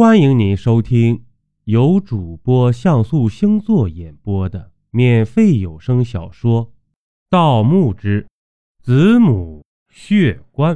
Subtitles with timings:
[0.00, 1.26] 欢迎您收听
[1.64, 6.68] 由主播像素星座演播的免费有声小说
[7.28, 8.26] 《盗墓之
[8.82, 10.74] 子母血棺》。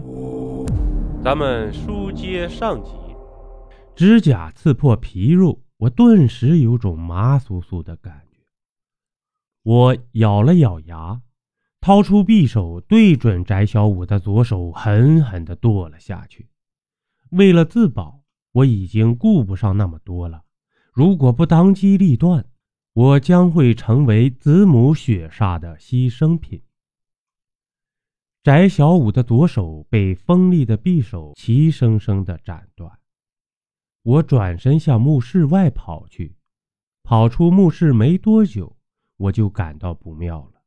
[1.24, 2.90] 咱们书接上集，
[3.96, 8.40] 指甲刺破皮肉，我顿时有种麻酥酥的感觉。
[9.62, 11.22] 我咬了咬牙，
[11.80, 16.50] 掏出匕首，对准翟小五的左手狠狠地剁了下去。
[17.30, 18.23] 为了自保。
[18.54, 20.44] 我已经顾不上那么多了。
[20.92, 22.46] 如果不当机立断，
[22.92, 26.62] 我将会成为子母血煞的牺牲品。
[28.44, 33.00] 翟小五的左手被锋利的匕首齐生生的斩断。
[34.02, 36.36] 我转身向墓室外跑去，
[37.02, 38.76] 跑出墓室没多久，
[39.16, 40.62] 我就感到不妙了。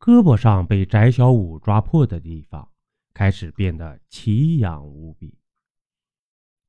[0.00, 2.68] 胳膊上被翟小五抓破的地方，
[3.14, 5.38] 开始变得奇痒无比。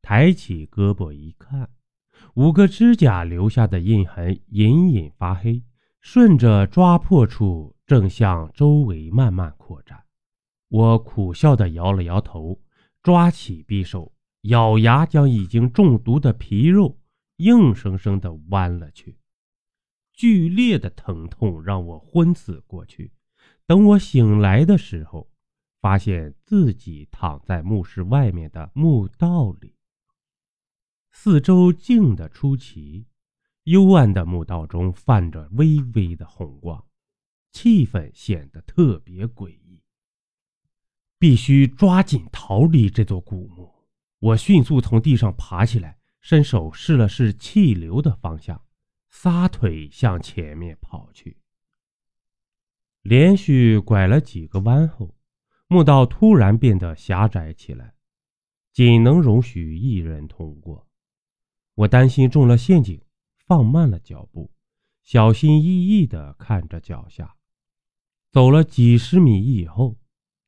[0.10, 1.70] 抬起胳膊一看，
[2.36, 5.62] 五个指甲留下的印痕隐隐发黑，
[6.00, 10.02] 顺着抓破处正向周围慢慢扩展。
[10.70, 12.62] 我苦笑地摇了摇头，
[13.04, 16.98] 抓起匕首，咬牙将已经中毒的皮肉
[17.36, 19.20] 硬生生地剜了去。
[20.14, 23.12] 剧烈的疼痛让我昏死过去。
[23.66, 25.30] 等我醒来的时候，
[25.82, 29.74] 发现自己躺在墓室外面的墓道里。
[31.20, 33.08] 四周静得出奇，
[33.64, 36.86] 幽暗的墓道中泛着微微的红光，
[37.52, 39.82] 气氛显得特别诡异。
[41.18, 43.74] 必须抓紧逃离这座古墓！
[44.20, 48.64] 我迅速从地上爬起来，伸手试了试气流的方向，
[49.10, 51.40] 撒腿向前面跑去。
[53.02, 55.16] 连续拐了几个弯后，
[55.68, 57.96] 墓道突然变得狭窄起来，
[58.72, 60.87] 仅能容许一人通过。
[61.78, 63.00] 我担心中了陷阱，
[63.46, 64.52] 放慢了脚步，
[65.04, 67.36] 小心翼翼地看着脚下。
[68.32, 69.96] 走了几十米以后，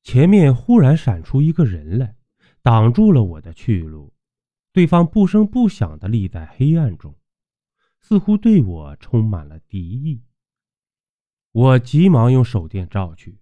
[0.01, 2.15] 前面忽然闪出一个人来，
[2.63, 4.11] 挡住了我的去路。
[4.73, 7.15] 对方不声不响地立在黑暗中，
[7.99, 10.23] 似乎对我充满了敌意。
[11.51, 13.39] 我急忙用手电照去，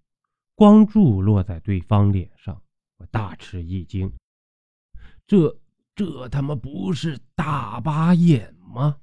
[0.56, 2.62] 光柱落在对方脸上，
[2.98, 4.12] 我大吃一惊，
[5.26, 5.58] 这。
[5.98, 9.00] 这他妈不是大巴眼吗？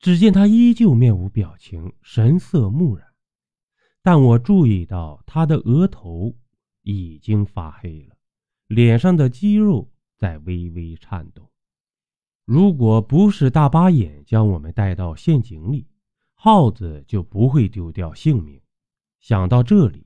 [0.00, 3.06] 只见他依旧面无表情，神色木然，
[4.02, 6.36] 但我注意到他的额头
[6.82, 8.16] 已经发黑了，
[8.66, 11.48] 脸上的肌肉在微微颤动。
[12.44, 15.86] 如果不是大巴眼将我们带到陷阱里，
[16.34, 18.60] 耗子就不会丢掉性命。
[19.20, 20.04] 想到这里，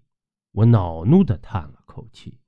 [0.51, 2.39] 我恼怒地叹了口气。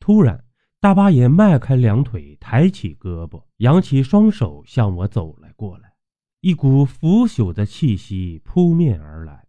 [0.00, 0.44] 突然。
[0.82, 5.92] 大巴眼迈开两腿，抬起胳膊，扬起双手向我走了过来。
[6.40, 9.46] 一股腐朽的气息扑面而来，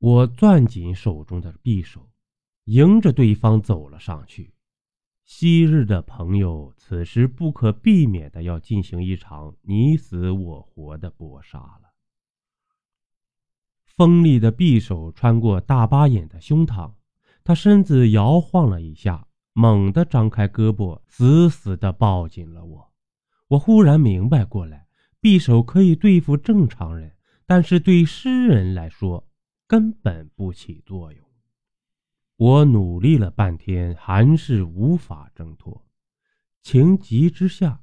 [0.00, 2.10] 我攥紧手中的匕首，
[2.64, 4.54] 迎着对方走了上去。
[5.24, 11.92] 昔日的朋友，此时不可避免的要进行一场你死我活的搏杀了。
[13.84, 16.94] 锋利的匕首穿过大巴眼的胸膛，
[17.44, 19.25] 他身子摇晃了一下。
[19.58, 22.92] 猛地张开胳膊，死死地抱紧了我。
[23.48, 24.86] 我忽然明白过来，
[25.22, 29.26] 匕首可以对付正常人，但是对诗人来说
[29.66, 31.24] 根本不起作用。
[32.36, 35.86] 我努力了半天，还是无法挣脱。
[36.62, 37.80] 情急之下，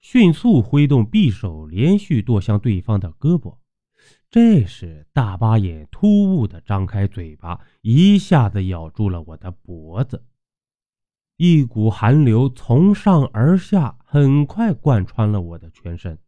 [0.00, 3.58] 迅速挥动匕首，连续剁向对方的胳膊。
[4.30, 10.24] 这时，大巴眼突兀地张开嘴巴，一下子咬住了我的脖子。
[11.42, 16.18] 一股寒流从上而下，很快贯穿了我的全身，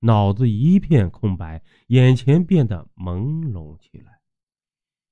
[0.00, 4.18] 脑子一片空白，眼前变得朦胧起来。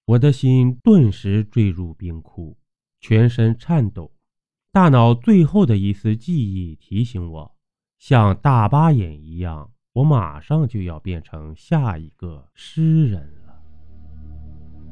[0.05, 2.59] 我的心顿时坠入冰窟，
[2.99, 4.13] 全身颤抖。
[4.73, 7.57] 大脑最后的一丝记忆提醒我，
[7.99, 13.46] 像大巴眼一样，我马上就要变成下一个诗人了。